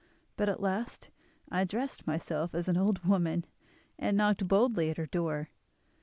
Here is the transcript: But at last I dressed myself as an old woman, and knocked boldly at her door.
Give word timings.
But 0.35 0.49
at 0.49 0.59
last 0.63 1.11
I 1.51 1.63
dressed 1.63 2.07
myself 2.07 2.55
as 2.55 2.67
an 2.67 2.75
old 2.75 3.05
woman, 3.05 3.45
and 3.99 4.17
knocked 4.17 4.47
boldly 4.47 4.89
at 4.89 4.97
her 4.97 5.05
door. 5.05 5.49